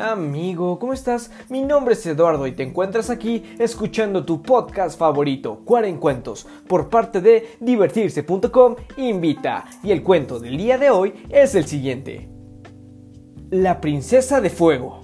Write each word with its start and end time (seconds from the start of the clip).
Amigo, 0.00 0.78
¿cómo 0.78 0.94
estás? 0.94 1.30
Mi 1.50 1.62
nombre 1.62 1.92
es 1.92 2.06
Eduardo 2.06 2.46
y 2.46 2.52
te 2.52 2.62
encuentras 2.62 3.10
aquí 3.10 3.44
escuchando 3.58 4.24
tu 4.24 4.42
podcast 4.42 4.98
favorito, 4.98 5.60
Cuarencuentos, 5.62 6.46
por 6.66 6.88
parte 6.88 7.20
de 7.20 7.58
divertirse.com 7.60 8.76
Invita. 8.96 9.66
Y 9.82 9.90
el 9.90 10.02
cuento 10.02 10.40
del 10.40 10.56
día 10.56 10.78
de 10.78 10.88
hoy 10.88 11.12
es 11.28 11.54
el 11.54 11.66
siguiente. 11.66 12.30
La 13.50 13.82
princesa 13.82 14.40
de 14.40 14.48
fuego. 14.48 15.00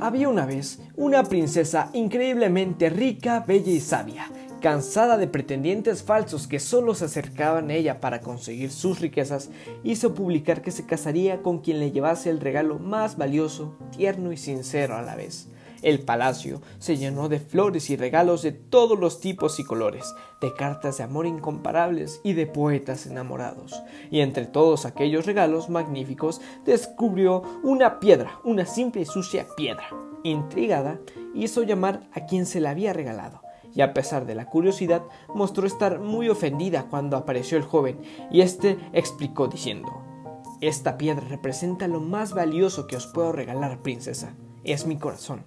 Había 0.00 0.28
una 0.30 0.46
vez 0.46 0.80
una 0.94 1.24
princesa 1.24 1.90
increíblemente 1.92 2.88
rica, 2.88 3.44
bella 3.46 3.72
y 3.72 3.80
sabia 3.80 4.30
cansada 4.60 5.16
de 5.16 5.26
pretendientes 5.26 6.02
falsos 6.02 6.46
que 6.46 6.60
solo 6.60 6.94
se 6.94 7.04
acercaban 7.04 7.70
a 7.70 7.74
ella 7.74 8.00
para 8.00 8.20
conseguir 8.20 8.70
sus 8.70 9.00
riquezas, 9.00 9.50
hizo 9.84 10.14
publicar 10.14 10.62
que 10.62 10.70
se 10.70 10.86
casaría 10.86 11.42
con 11.42 11.60
quien 11.60 11.80
le 11.80 11.90
llevase 11.90 12.30
el 12.30 12.40
regalo 12.40 12.78
más 12.78 13.16
valioso, 13.16 13.76
tierno 13.96 14.32
y 14.32 14.36
sincero 14.36 14.96
a 14.96 15.02
la 15.02 15.14
vez. 15.14 15.48
El 15.82 16.00
palacio 16.00 16.62
se 16.78 16.96
llenó 16.96 17.28
de 17.28 17.38
flores 17.38 17.90
y 17.90 17.96
regalos 17.96 18.42
de 18.42 18.52
todos 18.52 18.98
los 18.98 19.20
tipos 19.20 19.60
y 19.60 19.64
colores, 19.64 20.14
de 20.40 20.52
cartas 20.54 20.98
de 20.98 21.04
amor 21.04 21.26
incomparables 21.26 22.20
y 22.24 22.32
de 22.32 22.46
poetas 22.46 23.06
enamorados. 23.06 23.82
Y 24.10 24.20
entre 24.20 24.46
todos 24.46 24.86
aquellos 24.86 25.26
regalos 25.26 25.68
magníficos 25.68 26.40
descubrió 26.64 27.42
una 27.62 28.00
piedra, 28.00 28.40
una 28.42 28.64
simple 28.64 29.02
y 29.02 29.04
sucia 29.04 29.46
piedra. 29.56 29.88
Intrigada, 30.24 30.98
hizo 31.34 31.62
llamar 31.62 32.08
a 32.12 32.26
quien 32.26 32.46
se 32.46 32.60
la 32.60 32.70
había 32.70 32.92
regalado 32.92 33.45
y 33.76 33.82
a 33.82 33.92
pesar 33.92 34.26
de 34.26 34.34
la 34.34 34.46
curiosidad 34.46 35.02
mostró 35.34 35.66
estar 35.66 36.00
muy 36.00 36.28
ofendida 36.30 36.88
cuando 36.88 37.16
apareció 37.16 37.58
el 37.58 37.64
joven 37.64 38.00
y 38.32 38.40
éste 38.40 38.78
explicó 38.92 39.46
diciendo 39.46 40.02
Esta 40.62 40.96
piedra 40.96 41.28
representa 41.28 41.86
lo 41.86 42.00
más 42.00 42.32
valioso 42.32 42.86
que 42.86 42.96
os 42.96 43.06
puedo 43.06 43.32
regalar, 43.32 43.82
princesa. 43.82 44.34
Es 44.64 44.86
mi 44.86 44.96
corazón. 44.96 45.44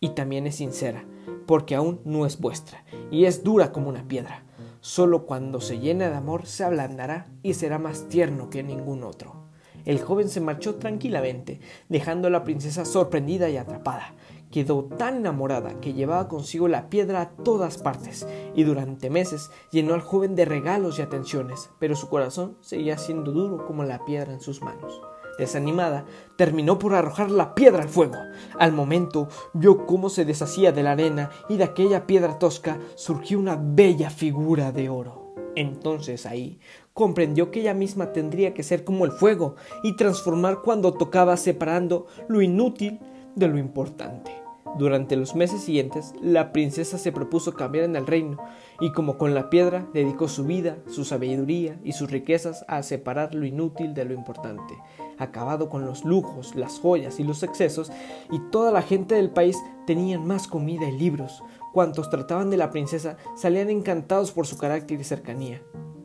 Y 0.00 0.10
también 0.10 0.46
es 0.46 0.56
sincera, 0.56 1.04
porque 1.46 1.74
aún 1.74 2.00
no 2.04 2.26
es 2.26 2.40
vuestra, 2.40 2.84
y 3.10 3.26
es 3.26 3.44
dura 3.44 3.72
como 3.72 3.88
una 3.88 4.08
piedra. 4.08 4.44
Solo 4.80 5.26
cuando 5.26 5.60
se 5.60 5.78
llene 5.78 6.08
de 6.08 6.16
amor 6.16 6.46
se 6.46 6.64
ablandará 6.64 7.26
y 7.42 7.54
será 7.54 7.78
más 7.78 8.08
tierno 8.08 8.50
que 8.50 8.62
ningún 8.62 9.04
otro. 9.04 9.46
El 9.84 10.00
joven 10.00 10.28
se 10.28 10.40
marchó 10.40 10.76
tranquilamente, 10.76 11.60
dejando 11.88 12.28
a 12.28 12.30
la 12.30 12.44
princesa 12.44 12.84
sorprendida 12.84 13.48
y 13.48 13.56
atrapada, 13.56 14.14
quedó 14.56 14.84
tan 14.84 15.16
enamorada 15.16 15.82
que 15.82 15.92
llevaba 15.92 16.28
consigo 16.28 16.66
la 16.66 16.88
piedra 16.88 17.20
a 17.20 17.28
todas 17.28 17.76
partes 17.76 18.26
y 18.54 18.64
durante 18.64 19.10
meses 19.10 19.50
llenó 19.70 19.92
al 19.92 20.00
joven 20.00 20.34
de 20.34 20.46
regalos 20.46 20.98
y 20.98 21.02
atenciones, 21.02 21.68
pero 21.78 21.94
su 21.94 22.08
corazón 22.08 22.56
seguía 22.62 22.96
siendo 22.96 23.32
duro 23.32 23.66
como 23.66 23.84
la 23.84 24.02
piedra 24.06 24.32
en 24.32 24.40
sus 24.40 24.62
manos. 24.62 25.02
Desanimada, 25.38 26.06
terminó 26.38 26.78
por 26.78 26.94
arrojar 26.94 27.30
la 27.30 27.54
piedra 27.54 27.82
al 27.82 27.90
fuego. 27.90 28.14
Al 28.58 28.72
momento 28.72 29.28
vio 29.52 29.84
cómo 29.84 30.08
se 30.08 30.24
deshacía 30.24 30.72
de 30.72 30.82
la 30.82 30.92
arena 30.92 31.28
y 31.50 31.58
de 31.58 31.64
aquella 31.64 32.06
piedra 32.06 32.38
tosca 32.38 32.78
surgió 32.94 33.38
una 33.38 33.60
bella 33.60 34.08
figura 34.08 34.72
de 34.72 34.88
oro. 34.88 35.34
Entonces 35.54 36.24
ahí 36.24 36.60
comprendió 36.94 37.50
que 37.50 37.60
ella 37.60 37.74
misma 37.74 38.14
tendría 38.14 38.54
que 38.54 38.62
ser 38.62 38.84
como 38.84 39.04
el 39.04 39.12
fuego 39.12 39.56
y 39.82 39.96
transformar 39.96 40.62
cuando 40.62 40.94
tocaba 40.94 41.36
separando 41.36 42.06
lo 42.26 42.40
inútil 42.40 43.00
de 43.34 43.48
lo 43.48 43.58
importante. 43.58 44.45
Durante 44.78 45.16
los 45.16 45.34
meses 45.34 45.62
siguientes, 45.62 46.12
la 46.20 46.52
princesa 46.52 46.98
se 46.98 47.10
propuso 47.10 47.54
cambiar 47.54 47.86
en 47.86 47.96
el 47.96 48.06
reino, 48.06 48.36
y 48.78 48.92
como 48.92 49.16
con 49.16 49.32
la 49.32 49.48
piedra, 49.48 49.88
dedicó 49.94 50.28
su 50.28 50.44
vida, 50.44 50.76
su 50.86 51.06
sabiduría 51.06 51.80
y 51.82 51.92
sus 51.92 52.10
riquezas 52.10 52.62
a 52.68 52.82
separar 52.82 53.34
lo 53.34 53.46
inútil 53.46 53.94
de 53.94 54.04
lo 54.04 54.12
importante, 54.12 54.74
acabado 55.16 55.70
con 55.70 55.86
los 55.86 56.04
lujos, 56.04 56.54
las 56.56 56.78
joyas 56.78 57.18
y 57.18 57.24
los 57.24 57.42
excesos, 57.42 57.90
y 58.30 58.38
toda 58.50 58.70
la 58.70 58.82
gente 58.82 59.14
del 59.14 59.30
país 59.30 59.56
tenían 59.86 60.26
más 60.26 60.46
comida 60.46 60.86
y 60.86 60.98
libros. 60.98 61.42
Cuantos 61.72 62.10
trataban 62.10 62.50
de 62.50 62.58
la 62.58 62.70
princesa 62.70 63.16
salían 63.34 63.70
encantados 63.70 64.30
por 64.30 64.46
su 64.46 64.58
carácter 64.58 65.00
y 65.00 65.04
cercanía, 65.04 65.62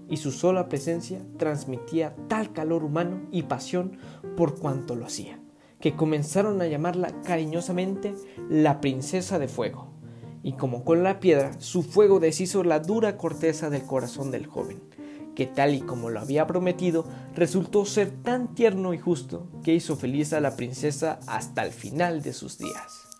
y 0.07 0.15
su 0.15 0.31
sola 0.31 0.69
presencia 0.69 1.19
transmitía 1.37 2.15
tal 2.29 2.53
calor 2.53 2.85
humano 2.85 3.19
y 3.31 3.43
pasión 3.43 3.97
por 4.37 4.57
cuanto 4.57 4.95
lo 4.95 5.05
hacía 5.05 5.40
que 5.81 5.95
comenzaron 5.95 6.61
a 6.61 6.67
llamarla 6.67 7.11
cariñosamente 7.23 8.13
la 8.49 8.79
princesa 8.79 9.39
de 9.39 9.47
fuego. 9.47 9.89
Y 10.43 10.53
como 10.53 10.85
con 10.85 11.03
la 11.03 11.19
piedra, 11.19 11.59
su 11.59 11.83
fuego 11.83 12.19
deshizo 12.19 12.63
la 12.63 12.79
dura 12.79 13.17
corteza 13.17 13.69
del 13.69 13.83
corazón 13.83 14.31
del 14.31 14.47
joven, 14.47 14.81
que 15.35 15.45
tal 15.45 15.75
y 15.75 15.81
como 15.81 16.09
lo 16.09 16.19
había 16.19 16.47
prometido, 16.47 17.05
resultó 17.35 17.85
ser 17.85 18.11
tan 18.11 18.55
tierno 18.55 18.93
y 18.93 18.97
justo 18.97 19.49
que 19.63 19.73
hizo 19.73 19.95
feliz 19.95 20.33
a 20.33 20.39
la 20.39 20.55
princesa 20.55 21.19
hasta 21.27 21.63
el 21.63 21.71
final 21.71 22.21
de 22.21 22.33
sus 22.33 22.57
días. 22.57 23.10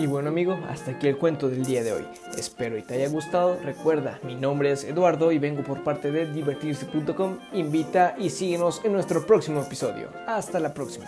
Y 0.00 0.06
bueno 0.06 0.30
amigo, 0.30 0.58
hasta 0.70 0.92
aquí 0.92 1.08
el 1.08 1.18
cuento 1.18 1.50
del 1.50 1.62
día 1.62 1.84
de 1.84 1.92
hoy. 1.92 2.06
Espero 2.34 2.78
y 2.78 2.82
te 2.82 2.94
haya 2.94 3.10
gustado. 3.10 3.58
Recuerda, 3.62 4.18
mi 4.22 4.34
nombre 4.34 4.72
es 4.72 4.82
Eduardo 4.82 5.30
y 5.30 5.38
vengo 5.38 5.62
por 5.62 5.84
parte 5.84 6.10
de 6.10 6.24
divertirse.com. 6.24 7.38
Invita 7.52 8.14
y 8.18 8.30
síguenos 8.30 8.80
en 8.82 8.94
nuestro 8.94 9.26
próximo 9.26 9.60
episodio. 9.60 10.08
Hasta 10.26 10.58
la 10.58 10.72
próxima. 10.72 11.04